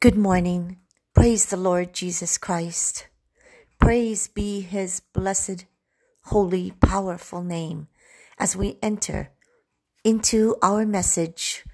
Good 0.00 0.16
morning. 0.16 0.76
Praise 1.12 1.46
the 1.46 1.56
Lord 1.56 1.92
Jesus 1.92 2.38
Christ. 2.38 3.08
Praise 3.80 4.28
be 4.28 4.60
his 4.60 5.02
blessed, 5.12 5.64
holy, 6.26 6.70
powerful 6.70 7.42
name 7.42 7.88
as 8.38 8.54
we 8.54 8.78
enter 8.80 9.32
into 10.04 10.54
our 10.62 10.86
message 10.86 11.64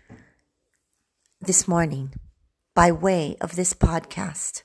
this 1.39 1.69
morning 1.69 2.15
by 2.75 2.91
way 2.91 3.37
of 3.43 3.57
this 3.57 3.75
podcast. 3.75 4.63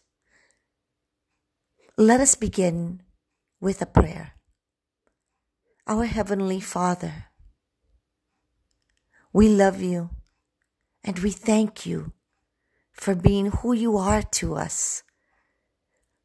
Let 1.98 2.22
us 2.22 2.36
begin 2.36 3.02
with 3.60 3.82
a 3.82 3.86
prayer. 3.86 4.36
Our 5.86 6.06
Heavenly 6.06 6.62
Father, 6.62 7.26
we 9.34 9.50
love 9.50 9.82
you 9.82 10.12
and 11.04 11.20
we 11.20 11.32
thank 11.32 11.86
you 11.86 12.14
for 13.00 13.16
being 13.16 13.46
who 13.46 13.72
you 13.72 13.96
are 13.96 14.22
to 14.22 14.56
us, 14.56 15.04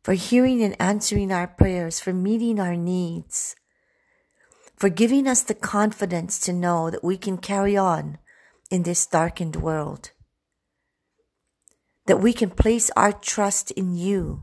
for 0.02 0.14
hearing 0.14 0.60
and 0.60 0.74
answering 0.80 1.30
our 1.30 1.46
prayers, 1.46 2.00
for 2.00 2.12
meeting 2.12 2.58
our 2.58 2.74
needs, 2.74 3.54
for 4.74 4.88
giving 4.88 5.28
us 5.28 5.42
the 5.42 5.54
confidence 5.54 6.40
to 6.40 6.52
know 6.52 6.90
that 6.90 7.04
we 7.04 7.16
can 7.16 7.38
carry 7.38 7.76
on 7.76 8.18
in 8.72 8.82
this 8.82 9.06
darkened 9.06 9.54
world, 9.54 10.10
that 12.06 12.18
we 12.18 12.32
can 12.32 12.50
place 12.50 12.90
our 12.96 13.12
trust 13.12 13.70
in 13.70 13.94
you 13.94 14.42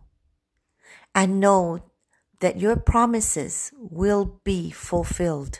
and 1.14 1.42
know 1.42 1.84
that 2.40 2.62
your 2.62 2.78
promises 2.78 3.74
will 3.78 4.40
be 4.46 4.72
fulfilled. 4.72 5.60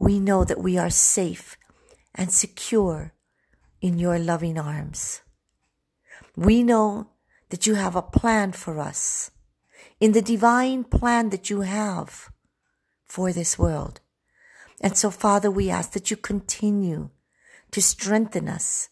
We 0.00 0.18
know 0.18 0.42
that 0.44 0.60
we 0.60 0.76
are 0.76 0.90
safe 0.90 1.56
and 2.16 2.32
secure 2.32 3.14
in 3.80 3.98
your 3.98 4.18
loving 4.18 4.58
arms. 4.58 5.22
We 6.36 6.62
know 6.62 7.08
that 7.48 7.66
you 7.66 7.74
have 7.74 7.96
a 7.96 8.02
plan 8.02 8.52
for 8.52 8.78
us 8.78 9.30
in 9.98 10.12
the 10.12 10.22
divine 10.22 10.84
plan 10.84 11.30
that 11.30 11.50
you 11.50 11.62
have 11.62 12.30
for 13.04 13.32
this 13.32 13.58
world. 13.58 14.00
And 14.80 14.96
so, 14.96 15.10
Father, 15.10 15.50
we 15.50 15.68
ask 15.68 15.92
that 15.92 16.10
you 16.10 16.16
continue 16.16 17.10
to 17.70 17.82
strengthen 17.82 18.48
us 18.48 18.88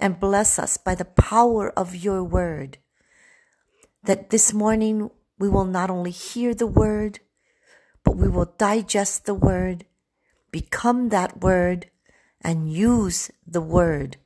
and 0.00 0.18
bless 0.18 0.58
us 0.58 0.76
by 0.76 0.94
the 0.94 1.04
power 1.04 1.70
of 1.78 1.94
your 1.94 2.24
word. 2.24 2.78
That 4.02 4.30
this 4.30 4.52
morning 4.52 5.10
we 5.38 5.48
will 5.48 5.66
not 5.66 5.90
only 5.90 6.10
hear 6.10 6.54
the 6.54 6.66
word, 6.66 7.20
but 8.02 8.16
we 8.16 8.28
will 8.28 8.54
digest 8.56 9.26
the 9.26 9.34
word, 9.34 9.84
become 10.50 11.10
that 11.10 11.42
word, 11.42 11.90
and 12.40 12.72
use 12.72 13.30
the 13.46 13.60
word 13.60 14.16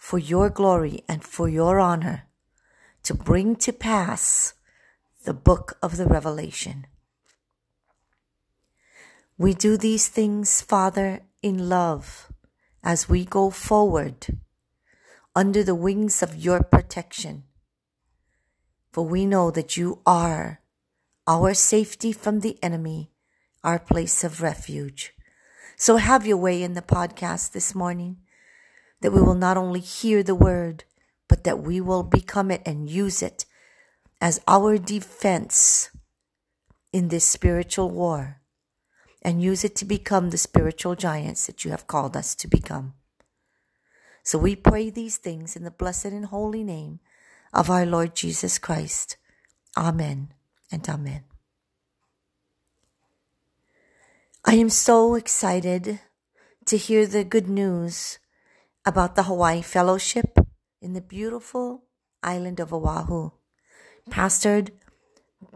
for 0.00 0.18
your 0.18 0.48
glory 0.48 1.04
and 1.06 1.22
for 1.22 1.46
your 1.46 1.78
honor 1.78 2.26
to 3.02 3.12
bring 3.12 3.54
to 3.54 3.70
pass 3.70 4.54
the 5.24 5.34
book 5.34 5.76
of 5.82 5.98
the 5.98 6.06
Revelation. 6.06 6.86
We 9.36 9.52
do 9.52 9.76
these 9.76 10.08
things, 10.08 10.62
Father, 10.62 11.20
in 11.42 11.68
love 11.68 12.32
as 12.82 13.10
we 13.10 13.26
go 13.26 13.50
forward 13.50 14.38
under 15.36 15.62
the 15.62 15.74
wings 15.74 16.22
of 16.22 16.34
your 16.34 16.62
protection. 16.62 17.44
For 18.92 19.04
we 19.04 19.26
know 19.26 19.50
that 19.50 19.76
you 19.76 20.00
are 20.06 20.62
our 21.26 21.52
safety 21.52 22.10
from 22.12 22.40
the 22.40 22.58
enemy, 22.62 23.12
our 23.62 23.78
place 23.78 24.24
of 24.24 24.40
refuge. 24.40 25.12
So 25.76 25.98
have 25.98 26.26
your 26.26 26.38
way 26.38 26.62
in 26.62 26.72
the 26.72 26.82
podcast 26.82 27.52
this 27.52 27.74
morning, 27.74 28.16
that 29.00 29.12
we 29.12 29.20
will 29.20 29.34
not 29.34 29.56
only 29.56 29.80
hear 29.80 30.22
the 30.22 30.34
word, 30.34 30.84
but 31.28 31.44
that 31.44 31.60
we 31.60 31.80
will 31.80 32.02
become 32.02 32.50
it 32.50 32.62
and 32.66 32.90
use 32.90 33.22
it 33.22 33.44
as 34.20 34.40
our 34.46 34.76
defense 34.76 35.90
in 36.92 37.08
this 37.08 37.24
spiritual 37.24 37.90
war 37.90 38.40
and 39.22 39.42
use 39.42 39.64
it 39.64 39.76
to 39.76 39.84
become 39.84 40.30
the 40.30 40.38
spiritual 40.38 40.94
giants 40.94 41.46
that 41.46 41.64
you 41.64 41.70
have 41.70 41.86
called 41.86 42.16
us 42.16 42.34
to 42.34 42.48
become. 42.48 42.94
So 44.22 44.38
we 44.38 44.56
pray 44.56 44.90
these 44.90 45.16
things 45.16 45.56
in 45.56 45.64
the 45.64 45.70
blessed 45.70 46.06
and 46.06 46.26
holy 46.26 46.64
name 46.64 47.00
of 47.52 47.70
our 47.70 47.86
Lord 47.86 48.14
Jesus 48.14 48.58
Christ. 48.58 49.16
Amen 49.76 50.34
and 50.70 50.86
amen. 50.88 51.24
I 54.44 54.54
am 54.54 54.70
so 54.70 55.14
excited 55.16 56.00
to 56.66 56.76
hear 56.76 57.06
the 57.06 57.24
good 57.24 57.48
news 57.48 58.19
about 58.84 59.14
the 59.14 59.24
Hawaii 59.24 59.62
Fellowship 59.62 60.38
in 60.80 60.92
the 60.92 61.00
beautiful 61.00 61.84
island 62.22 62.60
of 62.60 62.72
Oahu, 62.72 63.30
pastored 64.10 64.70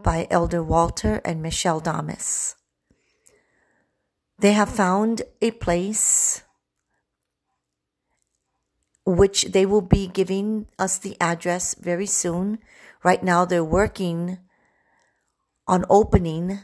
by 0.01 0.27
Elder 0.29 0.63
Walter 0.63 1.21
and 1.25 1.41
Michelle 1.41 1.79
Damas. 1.79 2.55
They 4.37 4.53
have 4.53 4.69
found 4.69 5.21
a 5.41 5.51
place 5.51 6.43
which 9.05 9.45
they 9.45 9.65
will 9.65 9.81
be 9.81 10.07
giving 10.07 10.67
us 10.79 10.97
the 10.97 11.15
address 11.21 11.75
very 11.75 12.07
soon. 12.07 12.59
Right 13.03 13.23
now, 13.23 13.45
they're 13.45 13.63
working 13.63 14.39
on 15.67 15.85
opening 15.89 16.59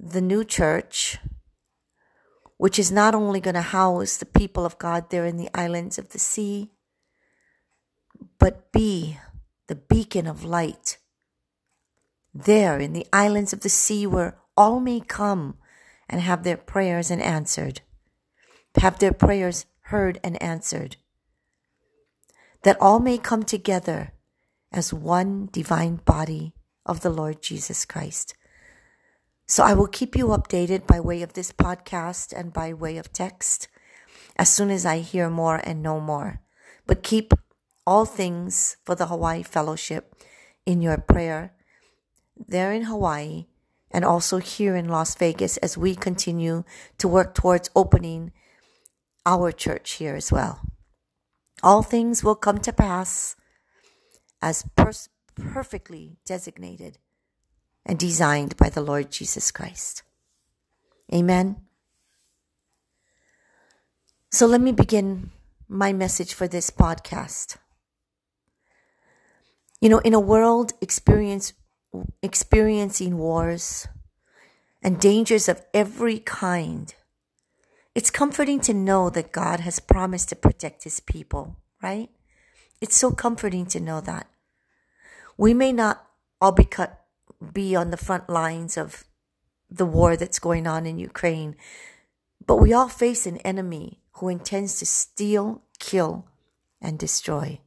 the 0.00 0.20
new 0.20 0.44
church, 0.44 1.18
which 2.58 2.78
is 2.78 2.92
not 2.92 3.14
only 3.14 3.40
going 3.40 3.54
to 3.54 3.62
house 3.62 4.18
the 4.18 4.26
people 4.26 4.66
of 4.66 4.78
God 4.78 5.10
there 5.10 5.24
in 5.24 5.36
the 5.36 5.48
islands 5.54 5.98
of 5.98 6.10
the 6.10 6.18
sea, 6.18 6.70
but 8.38 8.70
be 8.72 9.18
the 9.68 9.76
beacon 9.76 10.26
of 10.26 10.44
light 10.44 10.98
there 12.34 12.78
in 12.78 12.92
the 12.92 13.06
islands 13.12 13.52
of 13.52 13.60
the 13.60 13.68
sea 13.68 14.06
where 14.06 14.36
all 14.56 14.80
may 14.80 15.00
come 15.00 15.56
and 16.08 16.20
have 16.20 16.42
their 16.42 16.56
prayers 16.56 17.10
and 17.10 17.22
answered, 17.22 17.80
have 18.76 18.98
their 18.98 19.12
prayers 19.12 19.66
heard 19.82 20.18
and 20.22 20.40
answered, 20.42 20.96
that 22.62 22.80
all 22.80 22.98
may 22.98 23.18
come 23.18 23.42
together 23.42 24.12
as 24.72 24.92
one 24.92 25.48
divine 25.52 25.96
body 25.96 26.52
of 26.84 27.00
the 27.00 27.10
Lord 27.10 27.42
Jesus 27.42 27.84
Christ. 27.84 28.34
So 29.50 29.64
I 29.64 29.72
will 29.72 29.86
keep 29.86 30.14
you 30.14 30.26
updated 30.28 30.86
by 30.86 31.00
way 31.00 31.22
of 31.22 31.32
this 31.32 31.52
podcast 31.52 32.38
and 32.38 32.52
by 32.52 32.74
way 32.74 32.98
of 32.98 33.14
text 33.14 33.66
as 34.36 34.50
soon 34.50 34.70
as 34.70 34.84
I 34.84 34.98
hear 34.98 35.30
more 35.30 35.56
and 35.64 35.82
know 35.82 36.00
more. 36.00 36.42
But 36.86 37.02
keep 37.02 37.32
all 37.86 38.04
things 38.04 38.76
for 38.84 38.94
the 38.94 39.06
Hawaii 39.06 39.42
Fellowship 39.42 40.14
in 40.66 40.82
your 40.82 40.98
prayer 40.98 41.54
there 42.36 42.74
in 42.74 42.82
Hawaii 42.82 43.46
and 43.90 44.04
also 44.04 44.36
here 44.36 44.76
in 44.76 44.86
Las 44.86 45.14
Vegas 45.14 45.56
as 45.56 45.78
we 45.78 45.94
continue 45.94 46.62
to 46.98 47.08
work 47.08 47.34
towards 47.34 47.70
opening 47.74 48.32
our 49.24 49.50
church 49.50 49.92
here 49.92 50.14
as 50.14 50.30
well. 50.30 50.60
All 51.62 51.82
things 51.82 52.22
will 52.22 52.36
come 52.36 52.58
to 52.58 52.72
pass 52.72 53.34
as 54.42 54.62
per- 54.76 54.92
perfectly 55.34 56.18
designated 56.26 56.98
and 57.88 57.98
designed 57.98 58.56
by 58.58 58.68
the 58.68 58.82
Lord 58.82 59.10
Jesus 59.10 59.50
Christ. 59.50 60.02
Amen. 61.12 61.56
So 64.30 64.46
let 64.46 64.60
me 64.60 64.72
begin 64.72 65.30
my 65.66 65.94
message 65.94 66.34
for 66.34 66.46
this 66.46 66.68
podcast. 66.68 67.56
You 69.80 69.88
know, 69.88 70.00
in 70.00 70.12
a 70.12 70.20
world 70.20 70.74
experiencing 70.82 71.54
wars 73.16 73.88
and 74.82 75.00
dangers 75.00 75.48
of 75.48 75.64
every 75.72 76.18
kind, 76.18 76.94
it's 77.94 78.10
comforting 78.10 78.60
to 78.60 78.74
know 78.74 79.08
that 79.08 79.32
God 79.32 79.60
has 79.60 79.80
promised 79.80 80.28
to 80.28 80.36
protect 80.36 80.84
his 80.84 81.00
people, 81.00 81.56
right? 81.82 82.10
It's 82.80 82.96
so 82.96 83.10
comforting 83.12 83.64
to 83.66 83.80
know 83.80 84.02
that. 84.02 84.28
We 85.38 85.54
may 85.54 85.72
not 85.72 86.04
all 86.40 86.52
be 86.52 86.64
cut 86.64 87.02
be 87.52 87.76
on 87.76 87.90
the 87.90 87.96
front 87.96 88.28
lines 88.28 88.76
of 88.76 89.04
the 89.70 89.86
war 89.86 90.16
that's 90.16 90.38
going 90.38 90.66
on 90.66 90.86
in 90.86 90.98
Ukraine. 90.98 91.56
But 92.44 92.56
we 92.56 92.72
all 92.72 92.88
face 92.88 93.26
an 93.26 93.38
enemy 93.38 94.00
who 94.12 94.28
intends 94.28 94.78
to 94.78 94.86
steal, 94.86 95.62
kill, 95.78 96.26
and 96.80 96.98
destroy. 96.98 97.60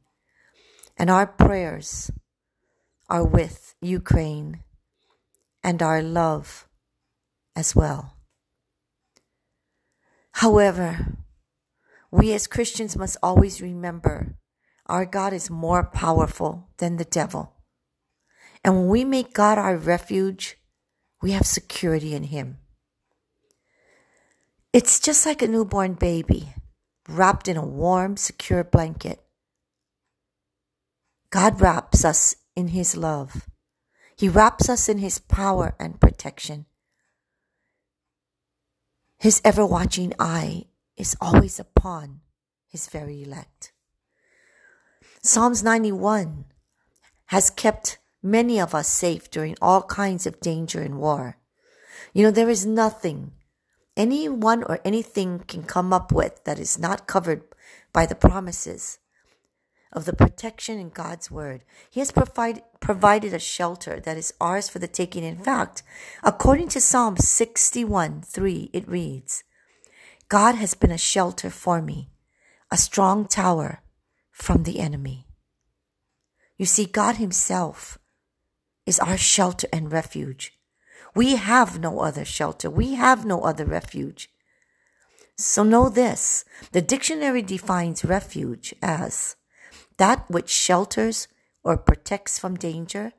And 0.98 1.10
our 1.10 1.26
prayers 1.26 2.10
are 3.08 3.24
with 3.24 3.74
Ukraine 3.80 4.60
and 5.62 5.82
our 5.82 6.02
love 6.02 6.66
as 7.54 7.74
well. 7.74 8.16
However, 10.32 11.18
we 12.10 12.32
as 12.32 12.46
Christians 12.46 12.96
must 12.96 13.16
always 13.22 13.62
remember 13.62 14.36
our 14.86 15.06
God 15.06 15.32
is 15.32 15.48
more 15.48 15.84
powerful 15.84 16.68
than 16.78 16.96
the 16.96 17.04
devil. 17.04 17.54
And 18.64 18.76
when 18.76 18.88
we 18.88 19.04
make 19.04 19.34
God 19.34 19.58
our 19.58 19.76
refuge, 19.76 20.56
we 21.20 21.32
have 21.32 21.46
security 21.46 22.14
in 22.14 22.24
Him. 22.24 22.58
It's 24.72 25.00
just 25.00 25.26
like 25.26 25.42
a 25.42 25.48
newborn 25.48 25.94
baby 25.94 26.54
wrapped 27.08 27.48
in 27.48 27.56
a 27.56 27.66
warm, 27.66 28.16
secure 28.16 28.64
blanket. 28.64 29.20
God 31.30 31.60
wraps 31.60 32.04
us 32.04 32.36
in 32.54 32.68
His 32.68 32.96
love. 32.96 33.48
He 34.16 34.28
wraps 34.28 34.68
us 34.68 34.88
in 34.88 34.98
His 34.98 35.18
power 35.18 35.74
and 35.78 36.00
protection. 36.00 36.66
His 39.18 39.40
ever 39.44 39.64
watching 39.66 40.12
eye 40.18 40.66
is 40.96 41.16
always 41.20 41.58
upon 41.58 42.20
His 42.68 42.88
very 42.88 43.22
elect. 43.22 43.72
Psalms 45.22 45.62
91 45.62 46.44
has 47.26 47.50
kept 47.50 47.98
many 48.22 48.60
of 48.60 48.74
us 48.74 48.88
safe 48.88 49.30
during 49.30 49.56
all 49.60 49.82
kinds 49.82 50.26
of 50.26 50.40
danger 50.40 50.80
and 50.80 50.98
war. 50.98 51.36
You 52.12 52.24
know, 52.24 52.30
there 52.30 52.50
is 52.50 52.64
nothing 52.64 53.32
anyone 53.96 54.62
or 54.64 54.80
anything 54.84 55.40
can 55.40 55.62
come 55.62 55.92
up 55.92 56.12
with 56.12 56.44
that 56.44 56.58
is 56.58 56.78
not 56.78 57.06
covered 57.06 57.42
by 57.92 58.06
the 58.06 58.14
promises 58.14 58.98
of 59.92 60.06
the 60.06 60.14
protection 60.14 60.78
in 60.78 60.88
God's 60.88 61.30
word. 61.30 61.64
He 61.90 62.00
has 62.00 62.10
provide, 62.10 62.62
provided 62.80 63.34
a 63.34 63.38
shelter 63.38 64.00
that 64.00 64.16
is 64.16 64.32
ours 64.40 64.68
for 64.68 64.78
the 64.78 64.88
taking. 64.88 65.24
In 65.24 65.36
fact, 65.36 65.82
according 66.22 66.68
to 66.68 66.80
Psalm 66.80 67.16
61 67.18 68.22
3, 68.22 68.70
it 68.72 68.88
reads, 68.88 69.44
God 70.28 70.54
has 70.54 70.72
been 70.74 70.90
a 70.90 70.98
shelter 70.98 71.50
for 71.50 71.82
me, 71.82 72.08
a 72.70 72.78
strong 72.78 73.26
tower 73.26 73.82
from 74.30 74.62
the 74.62 74.80
enemy. 74.80 75.26
You 76.56 76.64
see, 76.64 76.86
God 76.86 77.16
Himself 77.16 77.98
is 78.86 78.98
our 78.98 79.16
shelter 79.16 79.68
and 79.72 79.92
refuge. 79.92 80.52
We 81.14 81.36
have 81.36 81.78
no 81.78 82.00
other 82.00 82.24
shelter. 82.24 82.70
We 82.70 82.94
have 82.94 83.24
no 83.24 83.42
other 83.42 83.64
refuge. 83.64 84.30
So 85.36 85.62
know 85.62 85.88
this. 85.88 86.44
The 86.72 86.82
dictionary 86.82 87.42
defines 87.42 88.04
refuge 88.04 88.74
as 88.82 89.36
that 89.98 90.28
which 90.30 90.50
shelters 90.50 91.28
or 91.64 91.76
protects 91.76 92.38
from 92.38 92.56
danger, 92.56 93.12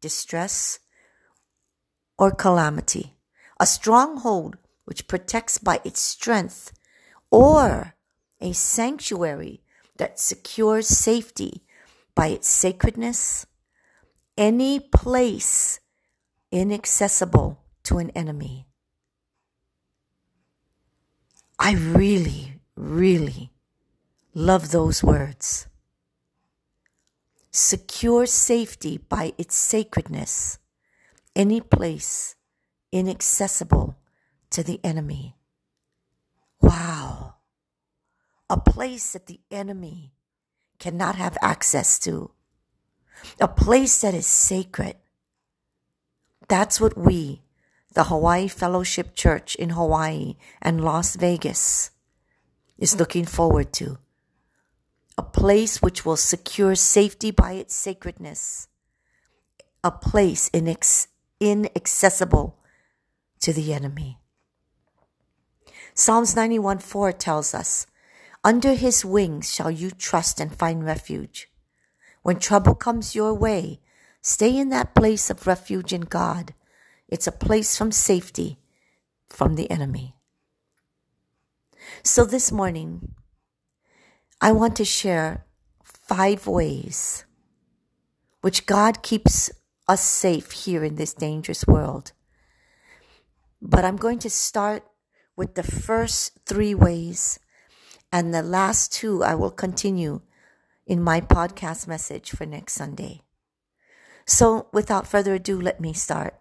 distress, 0.00 0.78
or 2.18 2.30
calamity. 2.30 3.14
A 3.60 3.66
stronghold 3.66 4.56
which 4.84 5.06
protects 5.06 5.58
by 5.58 5.80
its 5.84 6.00
strength 6.00 6.72
or 7.30 7.94
a 8.40 8.52
sanctuary 8.52 9.62
that 9.96 10.18
secures 10.18 10.86
safety 10.86 11.62
by 12.14 12.28
its 12.28 12.48
sacredness, 12.48 13.46
any 14.36 14.80
place 14.80 15.80
inaccessible 16.50 17.60
to 17.84 17.98
an 17.98 18.10
enemy. 18.10 18.66
I 21.58 21.74
really, 21.74 22.60
really 22.76 23.50
love 24.34 24.70
those 24.70 25.02
words. 25.02 25.66
Secure 27.50 28.26
safety 28.26 28.98
by 28.98 29.32
its 29.38 29.54
sacredness, 29.54 30.58
any 31.36 31.60
place 31.60 32.34
inaccessible 32.90 33.96
to 34.50 34.64
the 34.64 34.80
enemy. 34.82 35.36
Wow. 36.60 37.36
A 38.50 38.56
place 38.56 39.12
that 39.12 39.26
the 39.26 39.40
enemy 39.50 40.12
cannot 40.78 41.14
have 41.14 41.38
access 41.40 41.98
to. 42.00 42.32
A 43.40 43.48
place 43.48 44.00
that 44.00 44.14
is 44.14 44.26
sacred. 44.26 44.96
That's 46.48 46.80
what 46.80 46.96
we, 46.96 47.42
the 47.94 48.04
Hawaii 48.04 48.48
Fellowship 48.48 49.14
Church 49.14 49.54
in 49.54 49.70
Hawaii 49.70 50.36
and 50.60 50.84
Las 50.84 51.16
Vegas, 51.16 51.90
is 52.78 52.98
looking 52.98 53.24
forward 53.24 53.72
to. 53.74 53.98
A 55.16 55.22
place 55.22 55.80
which 55.80 56.04
will 56.04 56.16
secure 56.16 56.74
safety 56.74 57.30
by 57.30 57.52
its 57.52 57.74
sacredness. 57.74 58.68
A 59.82 59.90
place 59.90 60.50
inex- 60.50 61.06
inaccessible 61.40 62.58
to 63.40 63.52
the 63.52 63.72
enemy. 63.72 64.18
Psalms 65.94 66.34
91 66.34 66.78
4 66.78 67.12
tells 67.12 67.54
us, 67.54 67.86
Under 68.42 68.74
his 68.74 69.04
wings 69.04 69.54
shall 69.54 69.70
you 69.70 69.90
trust 69.90 70.40
and 70.40 70.54
find 70.54 70.84
refuge. 70.84 71.48
When 72.24 72.40
trouble 72.40 72.74
comes 72.74 73.14
your 73.14 73.32
way, 73.32 73.78
Stay 74.24 74.56
in 74.56 74.70
that 74.70 74.94
place 74.94 75.28
of 75.28 75.46
refuge 75.46 75.92
in 75.92 76.00
God. 76.00 76.54
It's 77.08 77.26
a 77.26 77.40
place 77.46 77.76
from 77.76 77.92
safety 77.92 78.58
from 79.28 79.56
the 79.56 79.70
enemy. 79.70 80.16
So 82.02 82.24
this 82.24 82.50
morning, 82.50 83.12
I 84.40 84.52
want 84.52 84.76
to 84.76 84.84
share 84.86 85.44
five 85.82 86.46
ways 86.46 87.26
which 88.40 88.64
God 88.64 89.02
keeps 89.02 89.50
us 89.86 90.00
safe 90.02 90.52
here 90.52 90.82
in 90.82 90.94
this 90.94 91.12
dangerous 91.12 91.66
world. 91.66 92.12
But 93.60 93.84
I'm 93.84 93.96
going 93.96 94.20
to 94.20 94.30
start 94.30 94.84
with 95.36 95.54
the 95.54 95.62
first 95.62 96.38
three 96.46 96.74
ways, 96.74 97.38
and 98.10 98.32
the 98.32 98.42
last 98.42 98.90
two 98.90 99.22
I 99.22 99.34
will 99.34 99.50
continue 99.50 100.22
in 100.86 101.02
my 101.02 101.20
podcast 101.20 101.86
message 101.86 102.30
for 102.30 102.46
next 102.46 102.74
Sunday. 102.74 103.22
So, 104.26 104.68
without 104.72 105.06
further 105.06 105.34
ado, 105.34 105.60
let 105.60 105.80
me 105.80 105.92
start. 105.92 106.34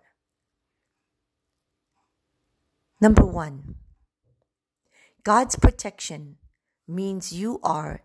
Number 3.02 3.26
one, 3.26 3.76
God's 5.24 5.56
protection 5.56 6.38
means 6.88 7.34
you 7.34 7.60
are 7.64 8.04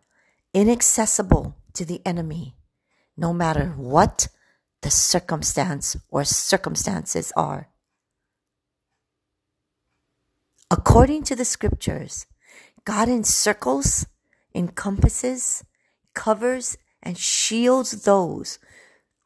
inaccessible 0.52 1.56
to 1.74 1.84
the 1.84 2.00
enemy, 2.04 2.56
no 3.16 3.32
matter 3.32 3.74
what 3.76 4.28
the 4.82 4.90
circumstance 4.90 5.96
or 6.10 6.24
circumstances 6.24 7.32
are. 7.36 7.68
According 10.70 11.22
to 11.24 11.36
the 11.36 11.44
scriptures, 11.44 12.26
God 12.84 13.08
encircles, 13.08 14.06
encompasses, 14.54 15.64
covers, 16.14 16.76
and 17.02 17.16
shields 17.16 18.02
those 18.02 18.58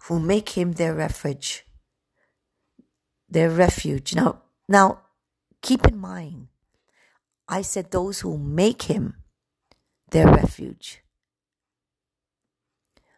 who 0.05 0.20
make 0.20 0.50
him 0.50 0.73
their 0.73 0.94
refuge. 0.94 1.64
Their 3.29 3.50
refuge. 3.50 4.14
Now, 4.14 4.43
now, 4.69 5.00
keep 5.62 5.87
in 5.87 5.96
mind, 5.99 6.49
I 7.49 7.62
said 7.62 7.90
those 7.90 8.20
who 8.20 8.38
make 8.38 8.82
him 8.82 9.17
their 10.11 10.26
refuge. 10.26 11.02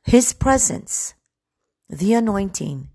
His 0.04 0.32
presence, 0.32 1.14
the 1.88 2.14
anointing, 2.14 2.90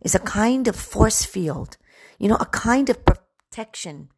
is 0.00 0.14
a 0.14 0.20
kind 0.20 0.68
of 0.68 0.76
force 0.76 1.24
field, 1.24 1.76
you 2.18 2.28
know, 2.28 2.36
a 2.38 2.46
kind 2.46 2.88
of 2.90 3.04
protection, 3.04 4.10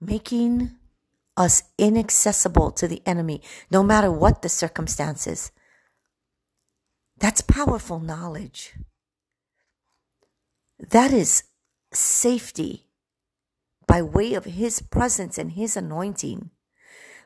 making 0.00 0.76
us 1.36 1.64
inaccessible 1.78 2.70
to 2.72 2.88
the 2.88 3.02
enemy, 3.06 3.42
no 3.70 3.82
matter 3.82 4.10
what 4.10 4.42
the 4.42 4.48
circumstances. 4.48 5.50
That's 7.18 7.40
powerful 7.40 8.00
knowledge. 8.00 8.74
That 10.78 11.12
is 11.12 11.44
safety 11.92 12.88
by 13.86 14.02
way 14.02 14.34
of 14.34 14.44
His 14.44 14.80
presence 14.80 15.38
and 15.38 15.52
His 15.52 15.76
anointing, 15.76 16.50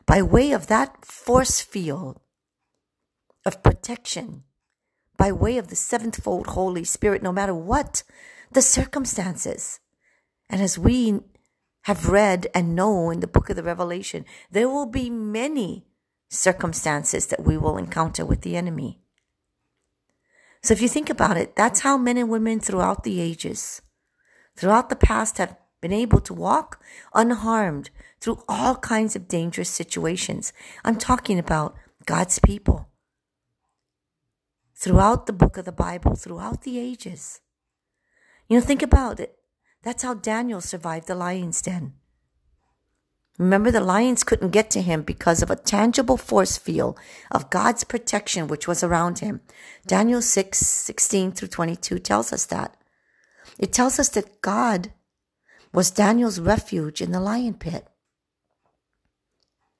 by 0.05 0.21
way 0.21 0.51
of 0.51 0.67
that 0.67 1.05
force 1.05 1.61
field 1.61 2.19
of 3.45 3.63
protection, 3.63 4.43
by 5.17 5.31
way 5.31 5.57
of 5.57 5.67
the 5.67 5.75
sevenfold 5.75 6.47
Holy 6.47 6.83
Spirit, 6.83 7.23
no 7.23 7.31
matter 7.31 7.53
what 7.53 8.03
the 8.51 8.61
circumstances. 8.61 9.79
And 10.49 10.61
as 10.61 10.77
we 10.77 11.19
have 11.83 12.09
read 12.09 12.47
and 12.53 12.75
know 12.75 13.09
in 13.09 13.19
the 13.19 13.27
book 13.27 13.49
of 13.49 13.55
the 13.55 13.63
Revelation, 13.63 14.25
there 14.51 14.69
will 14.69 14.85
be 14.85 15.09
many 15.09 15.85
circumstances 16.29 17.27
that 17.27 17.43
we 17.43 17.57
will 17.57 17.77
encounter 17.77 18.25
with 18.25 18.41
the 18.41 18.55
enemy. 18.55 18.99
So 20.61 20.73
if 20.73 20.81
you 20.81 20.89
think 20.89 21.09
about 21.09 21.37
it, 21.37 21.55
that's 21.55 21.81
how 21.81 21.97
men 21.97 22.17
and 22.17 22.29
women 22.29 22.59
throughout 22.59 23.03
the 23.03 23.21
ages, 23.21 23.81
throughout 24.55 24.89
the 24.89 24.95
past 24.95 25.37
have 25.37 25.55
been 25.81 25.93
able 25.93 26.19
to 26.19 26.33
walk 26.33 26.83
unharmed 27.13 27.89
through 28.19 28.43
all 28.49 28.75
kinds 28.75 29.15
of 29.15 29.29
dangerous 29.29 29.69
situations. 29.69 30.51
I'm 30.83 30.97
talking 30.97 31.39
about 31.39 31.75
God's 32.05 32.39
people. 32.39 32.89
Throughout 34.75 35.25
the 35.25 35.33
book 35.33 35.57
of 35.57 35.65
the 35.65 35.71
Bible, 35.71 36.15
throughout 36.15 36.63
the 36.63 36.77
ages. 36.77 37.39
You 38.47 38.59
know, 38.59 38.65
think 38.65 38.81
about 38.81 39.19
it. 39.19 39.38
That's 39.83 40.03
how 40.03 40.13
Daniel 40.13 40.61
survived 40.61 41.07
the 41.07 41.15
lion's 41.15 41.61
den. 41.61 41.93
Remember, 43.37 43.71
the 43.71 43.79
lions 43.79 44.25
couldn't 44.25 44.49
get 44.49 44.69
to 44.71 44.81
him 44.81 45.01
because 45.01 45.41
of 45.41 45.49
a 45.49 45.55
tangible 45.55 46.17
force 46.17 46.57
field 46.57 46.99
of 47.31 47.49
God's 47.49 47.85
protection 47.85 48.47
which 48.49 48.67
was 48.67 48.83
around 48.83 49.19
him. 49.19 49.39
Daniel 49.87 50.21
6, 50.21 50.57
16 50.57 51.31
through 51.31 51.47
22 51.47 51.99
tells 51.99 52.33
us 52.33 52.45
that. 52.47 52.75
It 53.57 53.71
tells 53.71 53.97
us 53.97 54.09
that 54.09 54.41
God 54.41 54.91
was 55.73 55.89
Daniel's 55.89 56.39
refuge 56.39 57.01
in 57.01 57.13
the 57.13 57.21
lion 57.21 57.53
pit. 57.53 57.87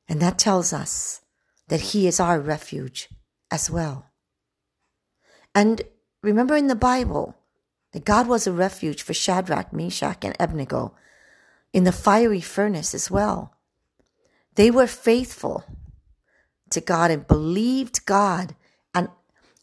And 0.08 0.22
that 0.22 0.40
tells 0.40 0.72
us 0.72 1.22
that 1.68 1.82
he 1.82 2.08
is 2.08 2.20
our 2.20 2.40
refuge 2.40 3.10
as 3.52 3.70
well. 3.70 4.06
And 5.54 5.82
remember 6.24 6.56
in 6.56 6.68
the 6.68 6.76
Bible 6.76 7.36
that 7.92 8.06
God 8.06 8.28
was 8.28 8.46
a 8.46 8.52
refuge 8.52 9.02
for 9.02 9.14
Shadrach, 9.14 9.74
Meshach, 9.74 10.24
and 10.24 10.36
Abednego 10.40 10.94
in 11.74 11.84
the 11.84 11.92
fiery 11.92 12.42
furnace 12.42 12.94
as 12.94 13.10
well. 13.10 13.56
They 14.56 14.72
were 14.72 14.88
faithful 14.88 15.64
to 16.72 16.82
God 16.82 17.12
and 17.12 17.28
believed 17.28 18.06
God 18.06 18.56
and, 18.94 19.10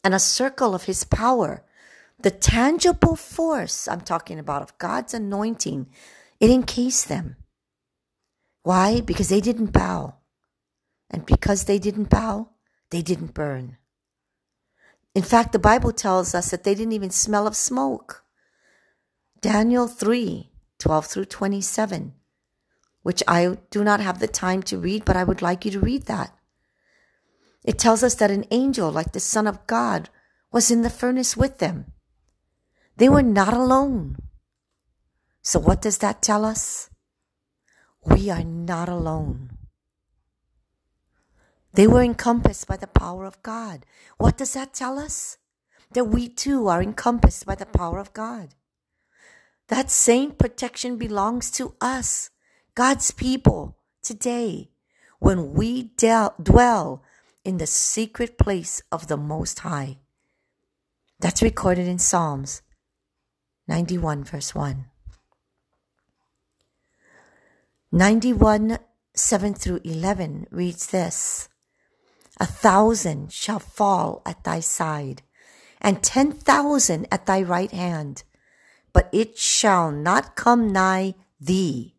and 0.02 0.14
a 0.14 0.18
circle 0.18 0.74
of 0.74 0.84
his 0.84 1.04
power. 1.04 1.64
The 2.18 2.30
tangible 2.30 3.16
force 3.16 3.86
I'm 3.86 4.00
talking 4.00 4.38
about 4.38 4.62
of 4.62 4.78
God's 4.78 5.14
anointing, 5.14 5.88
it 6.40 6.50
encased 6.50 7.08
them. 7.08 7.36
Why? 8.62 9.00
Because 9.00 9.28
they 9.28 9.40
didn't 9.40 9.72
bow. 9.72 10.14
And 11.10 11.24
because 11.24 11.64
they 11.64 11.78
didn't 11.78 12.10
bow, 12.10 12.48
they 12.90 13.02
didn't 13.02 13.34
burn. 13.34 13.76
In 15.16 15.22
fact, 15.22 15.52
the 15.52 15.58
Bible 15.58 15.92
tells 15.92 16.34
us 16.34 16.50
that 16.50 16.64
they 16.64 16.74
didn't 16.74 16.92
even 16.92 17.08
smell 17.08 17.46
of 17.46 17.56
smoke. 17.56 18.22
Daniel 19.40 19.88
3 19.88 20.52
12 20.78 21.06
through 21.06 21.24
27, 21.24 22.12
which 23.02 23.22
I 23.26 23.56
do 23.70 23.82
not 23.82 24.00
have 24.00 24.18
the 24.18 24.28
time 24.28 24.62
to 24.64 24.76
read, 24.76 25.06
but 25.06 25.16
I 25.16 25.24
would 25.24 25.40
like 25.40 25.64
you 25.64 25.70
to 25.70 25.80
read 25.80 26.02
that. 26.02 26.36
It 27.64 27.78
tells 27.78 28.02
us 28.02 28.14
that 28.16 28.30
an 28.30 28.44
angel, 28.50 28.92
like 28.92 29.12
the 29.12 29.20
Son 29.20 29.46
of 29.46 29.66
God, 29.66 30.10
was 30.52 30.70
in 30.70 30.82
the 30.82 30.90
furnace 30.90 31.34
with 31.34 31.60
them. 31.60 31.86
They 32.98 33.08
were 33.08 33.22
not 33.22 33.54
alone. 33.54 34.16
So, 35.40 35.58
what 35.58 35.80
does 35.80 35.96
that 35.98 36.20
tell 36.20 36.44
us? 36.44 36.90
We 38.04 38.28
are 38.28 38.44
not 38.44 38.90
alone. 38.90 39.55
They 41.76 41.86
were 41.86 42.02
encompassed 42.02 42.66
by 42.66 42.78
the 42.78 42.86
power 42.86 43.26
of 43.26 43.42
God. 43.42 43.84
What 44.16 44.38
does 44.38 44.54
that 44.54 44.72
tell 44.72 44.98
us? 44.98 45.36
That 45.92 46.06
we 46.06 46.26
too 46.26 46.68
are 46.68 46.82
encompassed 46.82 47.44
by 47.44 47.54
the 47.54 47.66
power 47.66 47.98
of 47.98 48.14
God. 48.14 48.54
That 49.68 49.90
same 49.90 50.30
protection 50.30 50.96
belongs 50.96 51.50
to 51.52 51.74
us, 51.78 52.30
God's 52.74 53.10
people, 53.10 53.76
today, 54.02 54.70
when 55.18 55.52
we 55.52 55.90
dwell 56.42 57.02
in 57.44 57.58
the 57.58 57.66
secret 57.66 58.38
place 58.38 58.80
of 58.90 59.08
the 59.08 59.18
Most 59.18 59.58
High. 59.58 59.98
That's 61.20 61.42
recorded 61.42 61.86
in 61.86 61.98
Psalms 61.98 62.62
91, 63.68 64.24
verse 64.24 64.54
1. 64.54 64.86
91, 67.92 68.78
7 69.14 69.54
through 69.54 69.80
11 69.84 70.46
reads 70.50 70.86
this 70.86 71.50
A 72.38 72.46
thousand 72.46 73.32
shall 73.32 73.58
fall 73.58 74.22
at 74.26 74.44
thy 74.44 74.60
side, 74.60 75.22
and 75.80 76.02
ten 76.02 76.32
thousand 76.32 77.06
at 77.10 77.26
thy 77.26 77.42
right 77.42 77.70
hand, 77.70 78.24
but 78.92 79.08
it 79.12 79.38
shall 79.38 79.90
not 79.90 80.36
come 80.36 80.72
nigh 80.72 81.14
thee. 81.40 81.94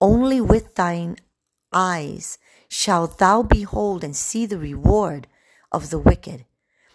Only 0.00 0.40
with 0.40 0.74
thine 0.74 1.16
eyes 1.72 2.38
shalt 2.68 3.18
thou 3.18 3.42
behold 3.42 4.02
and 4.02 4.16
see 4.16 4.46
the 4.46 4.58
reward 4.58 5.26
of 5.70 5.90
the 5.90 5.98
wicked, 5.98 6.44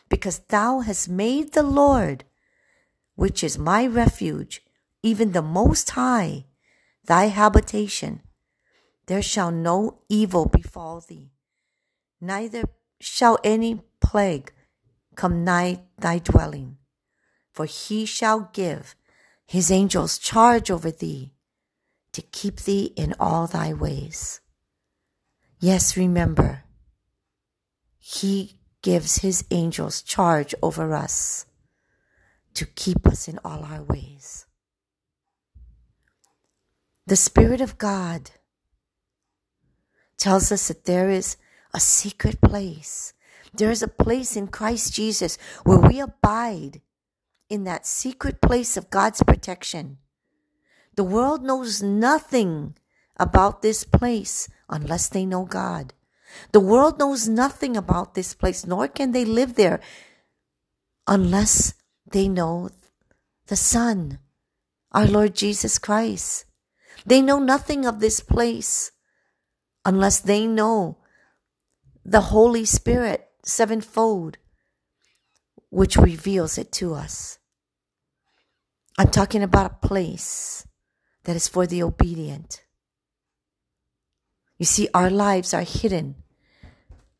because 0.10 0.40
thou 0.50 0.80
hast 0.80 1.10
made 1.10 1.54
the 1.54 1.64
Lord, 1.64 2.26
which 3.16 3.44
is 3.44 3.58
my 3.58 3.86
refuge, 3.86 4.62
even 5.02 5.32
the 5.32 5.42
Most 5.42 5.92
High, 5.92 6.46
thy 7.06 7.26
habitation. 7.26 8.22
There 9.08 9.22
shall 9.22 9.52
no 9.52 10.00
evil 10.10 10.46
befall 10.46 11.02
thee, 11.02 11.32
neither 12.24 12.63
shall 13.00 13.38
any 13.44 13.82
plague 14.00 14.51
come 15.15 15.44
nigh 15.44 15.82
thy 15.98 16.20
dwelling. 16.20 16.77
For 17.51 17.65
he 17.65 18.06
shall 18.06 18.50
give 18.53 18.96
his 19.46 19.70
angels 19.70 20.18
charge 20.18 20.72
over 20.72 20.89
thee 20.89 21.34
to 22.13 22.22
keep 22.22 22.62
thee 22.62 22.94
in 22.96 23.13
all 23.20 23.48
thy 23.48 23.74
ways. 23.74 24.39
Yes, 25.60 25.96
remember, 25.96 26.63
He 28.00 28.60
gives 28.82 29.20
His 29.20 29.46
angels 29.50 30.01
charge 30.01 30.53
over 30.62 30.94
us 30.94 31.46
to 32.53 32.65
keep 32.65 33.08
us 33.08 33.27
in 33.27 33.39
all 33.46 33.63
our 33.63 33.82
ways. 33.82 34.46
The 37.08 37.15
Spirit 37.15 37.62
of 37.62 37.77
God 37.77 38.32
tells 40.18 40.51
us 40.51 40.68
that 40.68 40.86
there 40.86 41.10
is 41.10 41.38
a 41.74 41.80
secret 41.80 42.42
place. 42.42 43.13
There 43.53 43.72
is 43.72 43.84
a 43.84 43.88
place 43.88 44.36
in 44.36 44.48
Christ 44.48 44.94
Jesus 44.94 45.38
where 45.63 45.80
we 45.80 46.00
abide 46.00 46.82
in 47.50 47.63
that 47.65 47.86
secret 47.86 48.42
place 48.42 48.77
of 48.77 48.89
God's 48.89 49.22
protection. 49.24 49.98
The 50.96 51.03
world 51.03 51.44
knows 51.44 51.82
nothing 51.82 52.75
about 53.18 53.62
this 53.62 53.84
place 53.84 54.50
unless 54.70 55.10
they 55.10 55.25
know 55.25 55.46
God. 55.46 55.94
The 56.51 56.60
world 56.60 56.98
knows 56.98 57.27
nothing 57.27 57.77
about 57.77 58.15
this 58.15 58.34
place, 58.34 58.65
nor 58.65 58.88
can 58.88 59.12
they 59.12 59.25
live 59.25 59.53
there 59.56 59.80
unless 61.08 61.75
they 62.10 62.27
know 62.27 62.70
the 63.48 63.56
Son, 63.56 64.20
our 64.92 65.06
Lord 65.06 65.36
Jesus 65.36 65.77
Christ. 65.77 66.46
They 67.06 67.22
know 67.22 67.39
nothing 67.39 67.86
of 67.86 68.00
this 68.00 68.20
place 68.20 68.92
unless 69.86 70.20
they 70.20 70.48
know 70.48 70.98
the 72.06 72.22
Holy 72.22 72.66
Spirit 72.66 73.30
sevenfold, 73.44 74.38
which 75.70 75.96
reveals 75.96 76.58
it 76.58 76.72
to 76.74 76.94
us. 76.94 77.40
I'm 78.98 79.10
talking 79.10 79.42
about 79.42 79.72
a 79.72 79.88
place 79.88 80.68
that 81.24 81.36
is 81.36 81.48
for 81.48 81.66
the 81.66 81.82
obedient. 81.82 82.64
You 84.60 84.66
see, 84.66 84.88
our 84.94 85.10
lives 85.10 85.54
are 85.54 85.64
hidden 85.64 86.16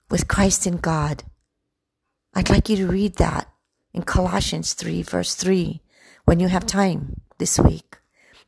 with 0.10 0.28
Christ 0.28 0.68
in 0.68 0.78
God. 0.78 1.24
I'd 2.34 2.50
like 2.50 2.70
you 2.70 2.75
to 2.78 2.88
read 2.88 3.16
that 3.16 3.50
in 3.94 4.04
Colossians 4.04 4.74
3, 4.74 5.02
verse 5.02 5.34
3, 5.36 5.82
when 6.25 6.40
you 6.40 6.48
have 6.50 6.66
time 6.66 7.22
this 7.38 7.58
week. 7.58 7.98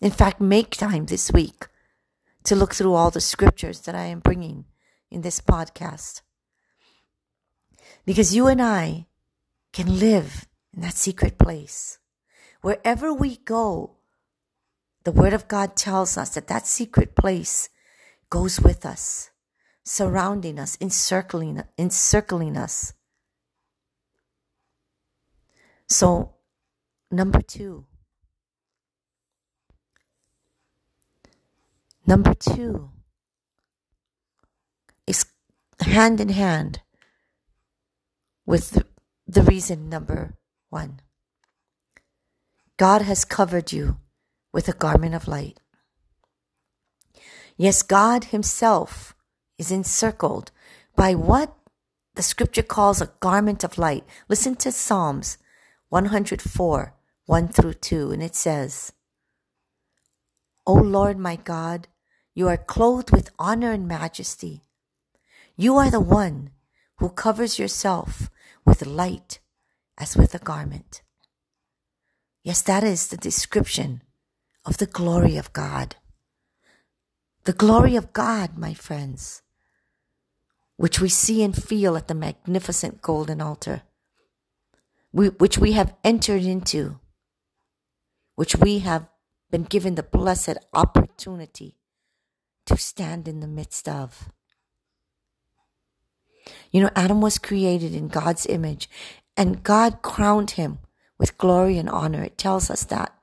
In 0.02 0.12
fact, 0.12 0.42
make 0.42 0.72
time 0.72 1.06
this 1.06 1.32
week 1.32 1.68
to 2.44 2.56
look 2.56 2.76
through 2.76 2.94
all 2.94 3.10
the 3.10 3.22
scriptures 3.22 3.82
that 3.82 3.96
I 3.96 4.06
am 4.06 4.20
bringing 4.20 4.66
in 5.10 5.22
this 5.22 5.40
podcast. 5.40 6.22
Because 8.06 8.36
you 8.36 8.48
and 8.48 8.62
I 8.62 9.08
can 9.74 10.00
live 10.00 10.48
in 10.74 10.82
that 10.82 10.94
secret 10.94 11.38
place. 11.38 11.98
Wherever 12.62 13.14
we 13.14 13.38
go, 13.38 13.98
the 15.04 15.12
Word 15.12 15.34
of 15.34 15.48
God 15.48 15.76
tells 15.76 16.18
us 16.18 16.30
that 16.36 16.48
that 16.48 16.68
secret 16.68 17.16
place 17.16 17.70
goes 18.30 18.60
with 18.60 18.86
us, 18.86 19.32
surrounding 19.84 20.60
us, 20.60 20.78
encircling, 20.80 21.64
encircling 21.78 22.58
us. 22.58 22.94
So, 25.88 26.36
number 27.12 27.42
two. 27.42 27.86
Number 32.08 32.36
two 32.36 32.92
is 35.08 35.26
hand 35.80 36.20
in 36.20 36.30
hand 36.30 36.82
with 38.46 38.84
the, 39.26 39.42
reason 39.42 39.90
number 39.90 40.36
one. 40.70 41.00
God 42.78 43.02
has 43.02 43.26
covered 43.26 43.72
you 43.72 43.98
with 44.54 44.68
a 44.68 44.74
garment 44.74 45.16
of 45.16 45.28
light. 45.28 45.60
Yes, 47.58 47.82
God 47.82 48.26
Himself 48.26 49.16
is 49.58 49.72
encircled 49.72 50.52
by 50.96 51.16
what 51.16 51.56
the 52.16 52.24
scripture 52.24 52.64
calls 52.64 53.02
a 53.02 53.12
garment 53.20 53.64
of 53.64 53.78
light. 53.78 54.04
Listen 54.30 54.56
to 54.58 54.72
Psalms 54.72 55.38
104, 55.90 56.94
1 57.26 57.48
through 57.48 57.74
2, 57.74 58.12
and 58.12 58.24
it 58.24 58.36
says, 58.36 58.92
O 60.68 60.74
Lord 60.74 61.18
my 61.18 61.36
God, 61.36 61.88
you 62.34 62.48
are 62.48 62.58
clothed 62.58 63.12
with 63.12 63.32
honor 63.40 63.72
and 63.72 63.88
majesty. 63.88 64.64
You 65.56 65.78
are 65.78 65.90
the 65.90 66.02
one 66.02 66.50
who 66.98 67.10
covers 67.10 67.60
yourself 67.60 68.30
with 68.66 68.86
light 68.86 69.40
as 69.98 70.18
with 70.18 70.34
a 70.36 70.40
garment. 70.40 71.02
Yes, 72.44 72.62
that 72.64 72.84
is 72.84 73.08
the 73.08 73.18
description 73.18 74.02
of 74.66 74.78
the 74.78 74.86
glory 74.86 75.38
of 75.38 75.54
God. 75.54 75.96
The 77.46 77.54
glory 77.54 77.96
of 77.96 78.14
God, 78.14 78.58
my 78.58 78.74
friends, 78.74 79.42
which 80.78 81.00
we 81.00 81.10
see 81.10 81.44
and 81.44 81.56
feel 81.56 81.96
at 81.96 82.08
the 82.08 82.16
magnificent 82.16 83.02
golden 83.02 83.42
altar, 83.42 83.84
which 85.12 85.58
we 85.58 85.72
have 85.74 85.96
entered 86.04 86.44
into, 86.44 87.00
which 88.36 88.56
we 88.56 88.80
have 88.80 89.10
been 89.50 89.64
given 89.64 89.96
the 89.96 90.04
blessed 90.04 90.58
opportunity 90.74 91.78
to 92.66 92.78
stand 92.78 93.28
in 93.28 93.40
the 93.40 93.48
midst 93.48 93.88
of. 93.88 94.30
You 96.72 96.82
know, 96.82 96.92
Adam 96.96 97.22
was 97.22 97.38
created 97.38 97.94
in 97.94 98.08
God's 98.08 98.46
image, 98.46 98.90
And 99.38 99.64
God 99.64 100.02
crowned 100.02 100.52
him 100.52 100.80
with 101.18 101.38
glory 101.38 101.78
and 101.78 101.90
honor. 101.90 102.24
It 102.24 102.38
tells 102.38 102.70
us 102.70 102.86
that. 102.86 103.14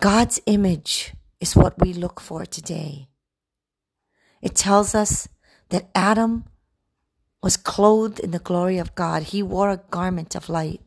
God's 0.00 0.40
image 0.46 1.14
is 1.40 1.56
what 1.56 1.80
we 1.80 1.92
look 1.92 2.20
for 2.20 2.46
today. 2.46 3.08
It 4.40 4.54
tells 4.54 4.94
us 4.94 5.28
that 5.70 5.90
Adam 5.94 6.44
was 7.42 7.56
clothed 7.56 8.18
in 8.20 8.30
the 8.30 8.38
glory 8.38 8.78
of 8.78 8.94
God. 8.94 9.24
He 9.24 9.42
wore 9.42 9.70
a 9.70 9.82
garment 9.90 10.34
of 10.34 10.48
light. 10.48 10.80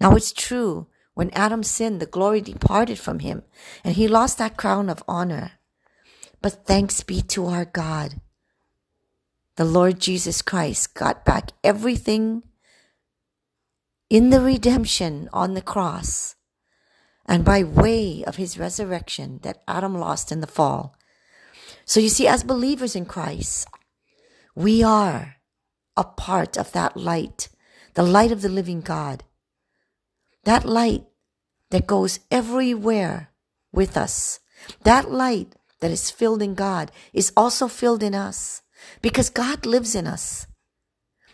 Now 0.00 0.14
it's 0.14 0.32
true, 0.32 0.88
when 1.14 1.30
Adam 1.30 1.62
sinned, 1.62 2.00
the 2.00 2.06
glory 2.06 2.40
departed 2.42 2.98
from 2.98 3.20
him 3.20 3.42
and 3.82 3.94
he 3.94 4.06
lost 4.06 4.36
that 4.38 4.56
crown 4.56 4.90
of 4.90 5.02
honor. 5.08 5.52
But 6.42 6.66
thanks 6.66 7.02
be 7.02 7.22
to 7.22 7.46
our 7.46 7.64
God. 7.64 8.20
The 9.56 9.64
Lord 9.64 9.98
Jesus 9.98 10.42
Christ 10.42 10.94
got 10.94 11.24
back 11.24 11.52
everything 11.64 12.42
in 14.10 14.28
the 14.28 14.42
redemption 14.42 15.30
on 15.32 15.54
the 15.54 15.62
cross 15.62 16.34
and 17.24 17.42
by 17.42 17.62
way 17.64 18.22
of 18.24 18.36
his 18.36 18.58
resurrection 18.58 19.40
that 19.42 19.62
Adam 19.66 19.96
lost 19.96 20.30
in 20.30 20.40
the 20.40 20.46
fall. 20.46 20.94
So 21.86 22.00
you 22.00 22.10
see, 22.10 22.28
as 22.28 22.44
believers 22.44 22.94
in 22.94 23.06
Christ, 23.06 23.66
we 24.54 24.82
are 24.82 25.36
a 25.96 26.04
part 26.04 26.58
of 26.58 26.72
that 26.72 26.94
light, 26.94 27.48
the 27.94 28.02
light 28.02 28.32
of 28.32 28.42
the 28.42 28.50
living 28.50 28.82
God. 28.82 29.24
That 30.44 30.66
light 30.66 31.04
that 31.70 31.86
goes 31.86 32.20
everywhere 32.30 33.30
with 33.72 33.96
us. 33.96 34.38
That 34.82 35.10
light 35.10 35.54
that 35.80 35.90
is 35.90 36.10
filled 36.10 36.42
in 36.42 36.54
God 36.54 36.92
is 37.14 37.32
also 37.36 37.68
filled 37.68 38.02
in 38.02 38.14
us 38.14 38.62
because 39.02 39.30
God 39.30 39.66
lives 39.66 39.94
in 39.94 40.06
us 40.06 40.46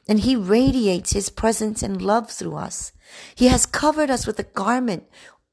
and 0.08 0.20
he 0.20 0.36
radiates 0.36 1.12
his 1.12 1.30
presence 1.30 1.82
and 1.82 2.02
love 2.02 2.30
through 2.30 2.56
us. 2.56 2.92
He 3.34 3.48
has 3.48 3.66
covered 3.66 4.10
us 4.10 4.26
with 4.26 4.38
a 4.38 4.44
garment 4.44 5.04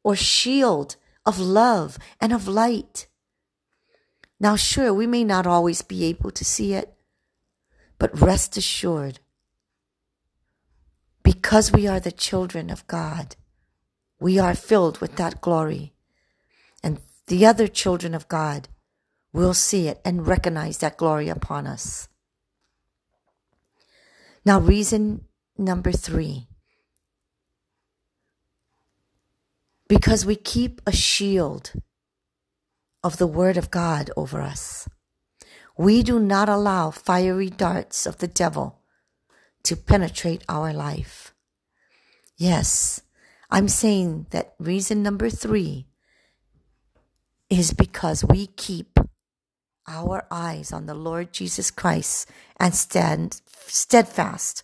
or 0.03 0.15
shield 0.15 0.95
of 1.25 1.39
love 1.39 1.97
and 2.19 2.33
of 2.33 2.47
light. 2.47 3.07
Now, 4.39 4.55
sure, 4.55 4.93
we 4.93 5.05
may 5.05 5.23
not 5.23 5.45
always 5.45 5.81
be 5.81 6.05
able 6.05 6.31
to 6.31 6.45
see 6.45 6.73
it, 6.73 6.93
but 7.97 8.19
rest 8.19 8.55
assured, 8.55 9.19
because 11.23 11.71
we 11.71 11.85
are 11.85 11.99
the 11.99 12.11
children 12.11 12.69
of 12.69 12.87
God, 12.87 13.35
we 14.19 14.39
are 14.39 14.55
filled 14.55 14.99
with 14.99 15.17
that 15.17 15.41
glory. 15.41 15.93
And 16.81 16.99
the 17.27 17.45
other 17.45 17.67
children 17.67 18.15
of 18.15 18.29
God 18.29 18.69
will 19.31 19.53
see 19.53 19.87
it 19.87 20.01
and 20.03 20.27
recognize 20.27 20.79
that 20.79 20.97
glory 20.97 21.29
upon 21.29 21.67
us. 21.67 22.07
Now, 24.45 24.59
reason 24.59 25.25
number 25.57 25.91
three 25.91 26.47
because 29.89 30.23
we 30.25 30.35
keep 30.35 30.81
a 30.85 30.91
shield 30.91 31.73
of 33.03 33.17
the 33.17 33.27
Word 33.27 33.57
of 33.57 33.71
God 33.71 34.11
over 34.15 34.39
us. 34.39 34.87
We 35.77 36.03
do 36.03 36.19
not 36.19 36.47
allow 36.47 36.91
fiery 36.91 37.49
darts 37.49 38.05
of 38.05 38.19
the 38.19 38.27
devil 38.27 38.79
to 39.63 39.75
penetrate 39.75 40.43
our 40.47 40.71
life. 40.71 41.33
Yes, 42.37 43.01
I'm 43.49 43.67
saying 43.67 44.27
that 44.29 44.53
reason 44.59 45.01
number 45.01 45.29
three 45.29 45.87
is 47.49 47.73
because 47.73 48.23
we 48.23 48.47
keep 48.47 48.88
our 49.89 50.25
eyes 50.31 50.71
on 50.71 50.85
the 50.85 50.93
Lord 50.93 51.33
Jesus 51.33 51.71
Christ 51.71 52.29
and 52.59 52.73
stand 52.73 53.41
steadfast 53.67 54.63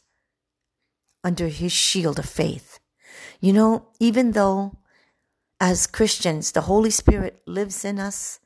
under 1.23 1.47
his 1.47 1.73
shield 1.73 2.19
of 2.19 2.25
faith. 2.25 2.79
You 3.41 3.51
know, 3.51 3.87
even 3.99 4.31
though 4.31 4.77
as 5.59 5.87
Christians, 5.87 6.51
the 6.51 6.61
Holy 6.61 6.91
Spirit 6.91 7.41
lives 7.47 7.83
in 7.83 7.99
us, 7.99 8.39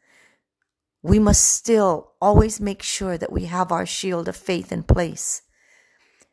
we 1.04 1.20
must 1.20 1.44
still 1.44 2.14
always 2.22 2.60
make 2.60 2.82
sure 2.82 3.18
that 3.18 3.32
we 3.32 3.46
have 3.46 3.72
our 3.72 3.86
shield 3.86 4.28
of 4.28 4.36
faith 4.36 4.72
in 4.72 4.84
place 4.84 5.42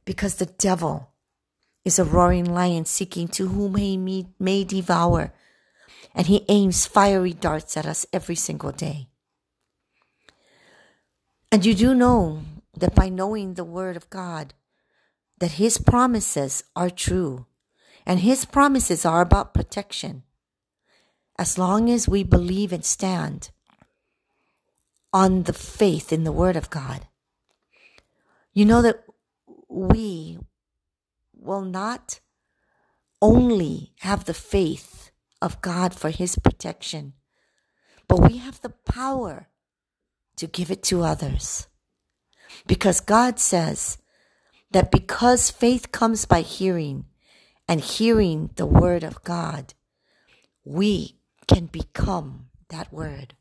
because 0.05 0.37
the 0.37 0.47
devil 0.47 1.11
is 1.85 1.99
a 1.99 2.05
roaring 2.05 2.53
lion 2.53 2.85
seeking 2.85 3.29
to 3.29 3.49
whom 3.49 3.77
he 3.77 4.27
may 4.39 4.65
devour, 4.65 5.33
and 6.15 6.27
he 6.27 6.45
aims 6.49 6.87
fiery 6.87 7.33
darts 7.33 7.77
at 7.77 7.87
us 7.87 8.07
every 8.13 8.35
single 8.35 8.73
day. 8.73 9.09
And 11.57 11.65
you 11.65 11.73
do 11.73 11.95
know 11.95 12.43
that 12.77 12.95
by 12.95 13.09
knowing 13.09 13.55
the 13.55 13.65
Word 13.65 13.97
of 13.97 14.11
God, 14.11 14.53
that 15.39 15.53
His 15.53 15.79
promises 15.79 16.63
are 16.77 16.91
true, 16.91 17.47
and 18.05 18.21
His 18.21 18.45
promises 18.45 19.07
are 19.07 19.23
about 19.23 19.55
protection. 19.55 20.25
As 21.39 21.57
long 21.57 21.89
as 21.89 22.07
we 22.07 22.23
believe 22.25 22.75
and 22.75 22.85
stand 22.85 23.53
on 25.15 25.45
the 25.45 25.55
faith 25.55 26.13
in 26.13 26.25
the 26.25 26.31
Word 26.31 26.57
of 26.57 26.69
God, 26.69 27.07
you 28.53 28.67
know 28.67 28.83
that 28.83 29.05
we 29.67 30.39
will 31.33 31.63
not 31.63 32.21
only 33.23 33.95
have 34.01 34.27
the 34.27 34.35
faith 34.35 35.11
of 35.41 35.63
God 35.63 35.95
for 35.95 36.11
His 36.11 36.37
protection, 36.37 37.15
but 38.09 38.29
we 38.29 38.37
have 38.37 38.61
the 38.61 38.75
power 38.85 39.49
to 40.37 40.47
give 40.47 40.71
it 40.71 40.83
to 40.85 41.03
others. 41.03 41.69
Because 42.67 43.01
God 43.01 43.39
says 43.39 43.99
that 44.71 44.91
because 44.91 45.51
faith 45.51 45.93
comes 45.93 46.25
by 46.25 46.41
hearing 46.41 47.07
and 47.69 47.81
hearing 47.81 48.51
the 48.57 48.67
Word 48.67 49.03
of 49.03 49.23
God, 49.25 49.75
we 50.65 51.17
can 51.47 51.67
become 51.67 52.47
that 52.69 52.93
word. 52.93 53.35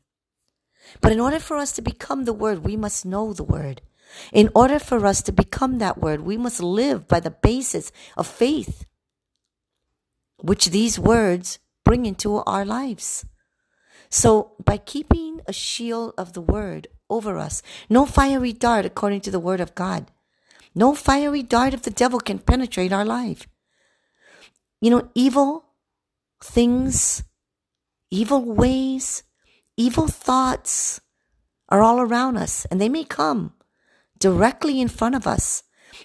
But 1.00 1.12
in 1.12 1.20
order 1.20 1.40
for 1.40 1.56
us 1.56 1.72
to 1.72 1.82
become 1.82 2.24
the 2.24 2.32
word, 2.32 2.64
we 2.64 2.76
must 2.76 3.04
know 3.04 3.32
the 3.32 3.44
word. 3.44 3.82
In 4.32 4.50
order 4.54 4.78
for 4.78 5.04
us 5.04 5.20
to 5.22 5.32
become 5.32 5.78
that 5.78 5.98
word, 5.98 6.20
we 6.20 6.36
must 6.36 6.62
live 6.62 7.08
by 7.08 7.18
the 7.18 7.30
basis 7.30 7.90
of 8.16 8.26
faith, 8.26 8.86
which 10.38 10.66
these 10.66 10.98
words 10.98 11.58
bring 11.84 12.06
into 12.06 12.36
our 12.36 12.64
lives. 12.64 13.24
So, 14.08 14.52
by 14.64 14.78
keeping 14.78 15.40
a 15.46 15.52
shield 15.52 16.14
of 16.16 16.32
the 16.32 16.40
word 16.40 16.88
over 17.10 17.38
us, 17.38 17.62
no 17.88 18.06
fiery 18.06 18.52
dart, 18.52 18.84
according 18.86 19.20
to 19.22 19.30
the 19.30 19.40
word 19.40 19.60
of 19.60 19.74
God, 19.74 20.10
no 20.74 20.94
fiery 20.94 21.42
dart 21.42 21.74
of 21.74 21.82
the 21.82 21.90
devil 21.90 22.20
can 22.20 22.38
penetrate 22.38 22.92
our 22.92 23.04
life. 23.04 23.46
You 24.80 24.90
know, 24.90 25.10
evil 25.14 25.64
things 26.42 27.22
evil 28.10 28.44
ways, 28.44 29.22
evil 29.76 30.08
thoughts 30.08 31.00
are 31.68 31.82
all 31.82 32.00
around 32.00 32.36
us, 32.36 32.64
and 32.66 32.80
they 32.80 32.88
may 32.88 33.04
come 33.04 33.52
directly 34.18 34.80
in 34.80 34.88
front 34.88 35.14
of 35.14 35.26
us 35.26 35.62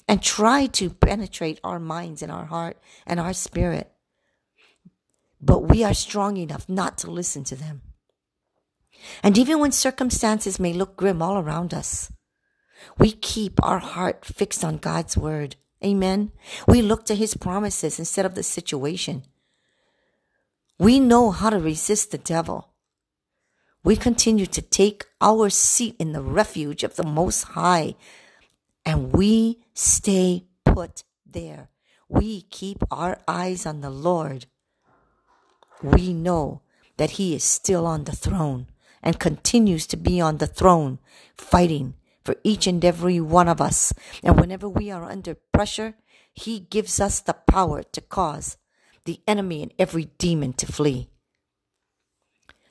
and 0.08 0.22
try 0.22 0.66
to 0.66 0.90
penetrate 0.90 1.60
our 1.64 1.80
minds 1.80 2.22
and 2.22 2.32
our 2.32 2.46
heart 2.46 2.78
and 3.06 3.20
our 3.20 3.34
spirit. 3.34 3.92
But 5.40 5.64
we 5.70 5.84
are 5.84 5.94
strong 5.94 6.38
enough 6.38 6.68
not 6.68 6.98
to 7.00 7.12
listen 7.12 7.44
to 7.46 7.56
them. 7.56 7.82
And 9.24 9.38
even 9.38 9.60
when 9.60 9.72
circumstances 9.72 10.60
may 10.60 10.74
look 10.74 10.96
grim 10.96 11.22
all 11.22 11.38
around 11.38 11.74
us, 11.74 12.12
we 12.98 13.12
keep 13.12 13.64
our 13.64 13.80
heart 13.80 14.26
fixed 14.26 14.64
on 14.64 14.78
God's 14.78 15.18
word. 15.18 15.56
Amen. 15.84 16.32
We 16.68 16.82
look 16.82 17.06
to 17.06 17.16
his 17.16 17.36
promises 17.36 18.00
instead 18.00 18.26
of 18.26 18.36
the 18.36 18.44
situation. 18.44 19.24
We 20.78 21.00
know 21.00 21.32
how 21.32 21.50
to 21.50 21.60
resist 21.60 22.12
the 22.12 22.18
devil. 22.18 22.70
We 23.84 23.96
continue 23.96 24.46
to 24.48 24.62
take 24.62 25.06
our 25.20 25.50
seat 25.50 25.96
in 26.00 26.14
the 26.14 26.22
refuge 26.22 26.84
of 26.84 26.96
the 26.96 27.04
Most 27.04 27.44
High, 27.44 27.96
and 28.86 29.14
we 29.14 29.64
stay 29.74 30.46
put 30.66 31.04
there. 31.26 31.70
We 32.08 32.42
keep 32.42 32.84
our 32.92 33.20
eyes 33.28 33.66
on 33.66 33.82
the 33.82 33.90
Lord. 33.90 34.46
We 35.82 36.14
know 36.14 36.62
that 36.98 37.12
He 37.12 37.34
is 37.34 37.44
still 37.44 37.88
on 37.88 38.04
the 38.04 38.16
throne 38.16 38.68
and 39.04 39.20
continues 39.20 39.88
to 39.88 39.98
be 39.98 40.22
on 40.22 40.38
the 40.38 40.48
throne, 40.48 41.00
fighting 41.36 41.96
for 42.24 42.36
each 42.44 42.68
and 42.68 42.84
every 42.86 43.20
one 43.20 43.48
of 43.48 43.62
us. 43.62 43.94
And 44.24 44.40
whenever 44.40 44.70
we 44.70 44.92
are 44.92 45.04
under 45.04 45.36
pressure, 45.54 45.96
He 46.34 46.60
gives 46.60 47.00
us 47.00 47.20
the 47.20 47.34
power 47.34 47.84
to 47.84 48.02
cause 48.02 48.58
the 49.06 49.20
enemy 49.28 49.64
and 49.64 49.74
every 49.80 50.06
demon 50.18 50.54
to 50.54 50.66
flee. 50.66 51.10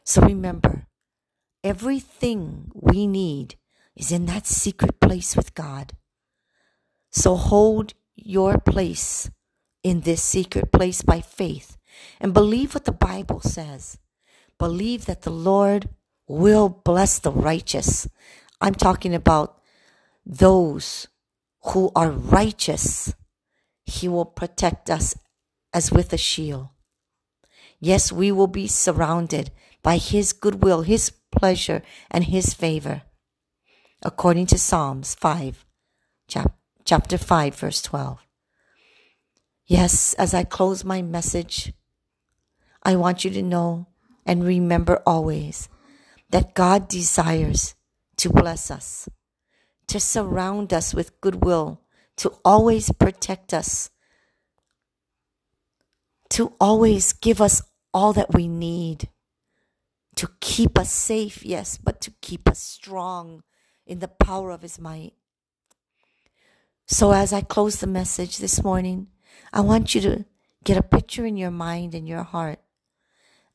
So 0.05 0.23
remember, 0.23 0.87
everything 1.63 2.71
we 2.75 3.07
need 3.07 3.57
is 3.97 4.13
in 4.13 4.27
that 4.27 4.47
secret 4.47 5.01
place 5.01 5.37
with 5.37 5.55
God. 5.55 5.93
So 7.11 7.35
hold 7.37 7.95
your 8.15 8.59
place 8.59 9.31
in 9.83 10.01
this 10.03 10.23
secret 10.23 10.73
place 10.73 11.03
by 11.03 11.21
faith 11.21 11.77
and 12.21 12.35
believe 12.35 12.75
what 12.75 12.85
the 12.85 12.93
Bible 12.93 13.41
says. 13.41 13.99
Believe 14.59 15.07
that 15.07 15.23
the 15.23 15.31
Lord 15.31 15.89
will 16.31 16.69
bless 16.69 17.19
the 17.19 17.33
righteous. 17.33 18.09
I'm 18.61 18.75
talking 18.75 19.15
about 19.15 19.61
those 20.25 21.09
who 21.65 21.91
are 21.97 22.11
righteous, 22.11 23.13
he 23.85 24.07
will 24.07 24.25
protect 24.25 24.89
us 24.89 25.19
as 25.75 25.91
with 25.91 26.13
a 26.13 26.17
shield. 26.17 26.69
Yes, 27.81 28.13
we 28.13 28.31
will 28.31 28.47
be 28.47 28.69
surrounded 28.69 29.51
by 29.83 29.97
his 29.97 30.33
goodwill, 30.33 30.83
his 30.83 31.11
pleasure, 31.33 31.83
and 32.11 32.25
his 32.25 32.55
favor. 32.55 33.03
According 34.03 34.47
to 34.47 34.59
Psalms 34.59 35.15
5, 35.17 35.65
chap- 36.29 36.57
chapter 36.85 37.19
5, 37.19 37.55
verse 37.57 37.83
12. 37.83 38.19
Yes, 39.67 40.15
as 40.15 40.33
I 40.33 40.45
close 40.45 40.85
my 40.85 41.03
message, 41.03 41.73
I 42.85 42.95
want 42.97 43.25
you 43.25 43.31
to 43.31 43.43
know 43.43 43.89
and 44.25 44.45
remember 44.45 45.03
always 45.05 45.69
that 46.31 46.55
God 46.55 46.89
desires 46.89 47.75
to 48.17 48.31
bless 48.31 48.71
us, 48.71 49.09
to 49.89 50.01
surround 50.01 50.73
us 50.73 50.95
with 50.95 51.21
goodwill, 51.21 51.83
to 52.17 52.33
always 52.45 52.91
protect 52.93 53.53
us, 53.53 53.91
to 56.31 56.53
always 56.61 57.13
give 57.13 57.41
us 57.41 57.63
all 57.93 58.13
that 58.13 58.33
we 58.35 58.47
need, 58.47 59.09
to 60.17 60.29
keep 60.41 60.79
us 60.79 60.91
safe, 60.91 61.45
yes, 61.45 61.77
but 61.77 62.01
to 62.03 62.13
keep 62.21 62.49
us 62.49 62.61
strong 62.61 63.43
in 63.87 63.99
the 63.99 64.09
power 64.09 64.51
of 64.51 64.63
His 64.63 64.79
might. 64.79 65.15
So, 66.87 67.13
as 67.13 67.33
I 67.33 67.41
close 67.41 67.77
the 67.77 67.87
message 67.87 68.39
this 68.39 68.63
morning, 68.63 69.09
I 69.53 69.61
want 69.61 69.95
you 69.95 70.01
to 70.03 70.25
get 70.65 70.77
a 70.77 70.83
picture 70.83 71.25
in 71.25 71.37
your 71.37 71.51
mind 71.51 71.95
and 71.95 72.07
your 72.07 72.23
heart 72.23 72.59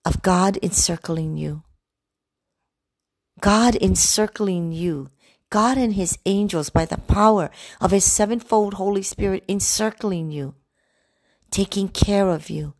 of 0.06 0.22
God 0.22 0.58
encircling 0.64 1.38
you. 1.38 1.64
God 3.40 3.76
encircling 3.76 4.72
you. 4.72 5.10
God 5.50 5.78
and 5.78 5.94
His 5.94 6.18
angels 6.26 6.70
by 6.70 6.86
the 6.86 6.98
power 6.98 7.50
of 7.80 7.92
His 7.92 8.06
sevenfold 8.06 8.76
Holy 8.76 9.02
Spirit 9.02 9.44
encircling 9.48 10.32
you, 10.32 10.56
taking 11.52 11.88
care 11.88 12.30
of 12.30 12.50
you 12.50 12.74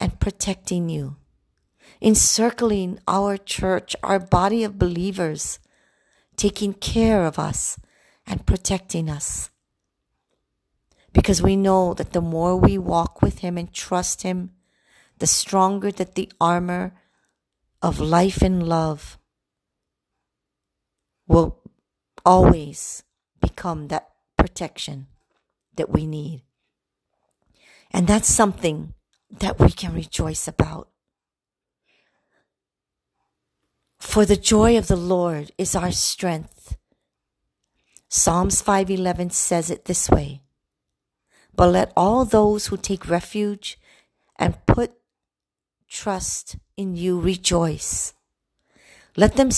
and 0.00 0.18
protecting 0.18 0.88
you, 0.88 1.16
encircling 2.00 2.98
our 3.06 3.36
church, 3.36 3.94
our 4.02 4.18
body 4.18 4.64
of 4.64 4.78
believers, 4.78 5.58
taking 6.36 6.74
care 6.74 7.24
of 7.24 7.38
us 7.38 7.78
and 8.26 8.46
protecting 8.46 9.08
us. 9.08 9.50
Because 11.12 11.42
we 11.42 11.56
know 11.56 11.94
that 11.94 12.12
the 12.12 12.20
more 12.20 12.56
we 12.56 12.78
walk 12.78 13.22
with 13.22 13.38
Him 13.38 13.56
and 13.56 13.72
trust 13.72 14.22
Him, 14.22 14.50
the 15.18 15.26
stronger 15.26 15.92
that 15.92 16.14
the 16.14 16.30
armor 16.40 16.94
of 17.80 18.00
life 18.00 18.42
and 18.42 18.66
love 18.66 19.18
will 21.32 21.58
always 22.26 23.02
become 23.40 23.88
that 23.88 24.08
protection 24.36 25.06
that 25.76 25.88
we 25.88 26.06
need. 26.06 26.42
And 27.90 28.06
that's 28.06 28.28
something 28.28 28.92
that 29.30 29.58
we 29.58 29.70
can 29.70 29.94
rejoice 29.94 30.46
about. 30.46 30.88
For 33.98 34.26
the 34.26 34.36
joy 34.36 34.76
of 34.76 34.88
the 34.88 34.96
Lord 34.96 35.52
is 35.56 35.74
our 35.74 35.92
strength. 35.92 36.76
Psalms 38.08 38.60
5:11 38.60 39.30
says 39.32 39.70
it 39.70 39.86
this 39.86 40.10
way: 40.10 40.42
But 41.54 41.72
let 41.72 41.92
all 41.96 42.26
those 42.26 42.66
who 42.66 42.76
take 42.76 43.08
refuge 43.08 43.78
and 44.36 44.66
put 44.66 44.92
trust 45.88 46.56
in 46.76 46.94
you 46.94 47.18
rejoice. 47.18 48.12
Let 49.16 49.36
them 49.36 49.50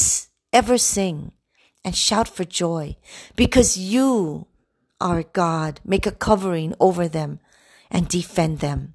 ever 0.52 0.78
sing 0.78 1.32
and 1.84 1.94
shout 1.94 2.28
for 2.28 2.44
joy 2.44 2.96
because 3.36 3.76
you, 3.76 4.46
our 5.00 5.22
God, 5.22 5.80
make 5.84 6.06
a 6.06 6.10
covering 6.10 6.74
over 6.80 7.08
them 7.08 7.40
and 7.90 8.08
defend 8.08 8.60
them. 8.60 8.94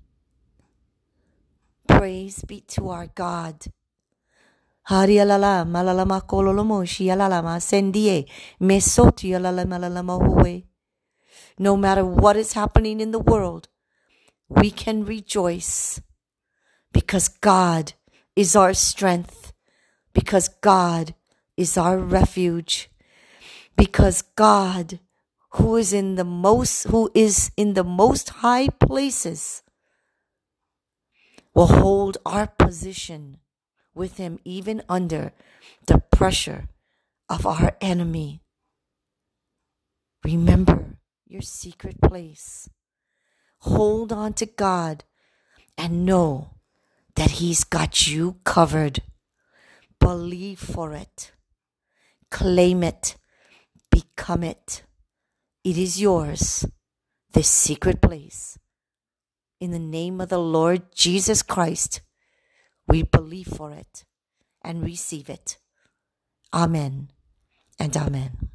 Praise 1.88 2.44
be 2.44 2.62
to 2.62 2.90
our 2.90 3.08
God. 3.08 3.68
malalama 4.90 6.26
kololomo 6.26 6.84
sendie 7.60 8.26
malalama 8.60 10.64
No 11.60 11.78
matter 11.78 12.06
what 12.06 12.36
is 12.36 12.54
happening 12.54 13.00
in 13.00 13.12
the 13.12 13.20
world, 13.20 13.68
we 14.48 14.72
can 14.72 15.06
rejoice 15.06 16.02
because 16.92 17.28
God 17.28 17.94
is 18.36 18.56
our 18.56 18.74
strength, 18.74 19.54
because 20.14 20.48
God 20.48 21.14
is 21.60 21.78
our 21.78 22.00
refuge, 22.00 22.90
because 23.76 24.22
God, 24.22 25.00
who 25.52 25.76
is 25.76 25.92
in 25.92 26.16
the 26.16 26.24
most, 26.24 26.88
who 26.88 27.12
is 27.14 27.52
in 27.58 27.74
the 27.74 27.84
most 27.84 28.30
high 28.42 28.70
places, 28.70 29.62
will 31.54 31.68
hold 31.68 32.18
our 32.26 32.48
position 32.48 33.38
with 33.94 34.16
him 34.16 34.40
even 34.46 34.82
under 34.88 35.34
the 35.86 36.00
pressure 36.12 36.70
of 37.28 37.46
our 37.46 37.76
enemy. 37.82 38.42
Remember 40.24 40.98
your 41.28 41.42
secret 41.42 42.00
place. 42.02 42.70
Hold 43.60 44.14
on 44.14 44.32
to 44.34 44.46
God 44.46 45.04
and 45.78 46.06
know 46.06 46.56
that 47.16 47.32
He's 47.32 47.64
got 47.64 48.08
you 48.08 48.38
covered. 48.46 49.02
Believe 50.00 50.60
for 50.60 50.94
it. 50.94 51.32
Claim 52.32 52.84
it. 52.84 53.16
Become 53.92 54.44
it. 54.44 54.84
It 55.64 55.78
is 55.78 56.00
yours, 56.00 56.66
this 57.34 57.50
secret 57.50 58.02
place. 58.02 58.58
In 59.60 59.72
the 59.72 59.80
name 59.80 60.22
of 60.22 60.30
the 60.30 60.40
Lord 60.40 60.96
Jesus 60.96 61.42
Christ, 61.42 62.02
we 62.88 63.04
believe 63.04 63.48
for 63.48 63.72
it 63.72 64.06
and 64.64 64.84
receive 64.84 65.30
it. 65.30 65.58
Amen 66.54 67.12
and 67.78 67.96
amen. 67.96 68.50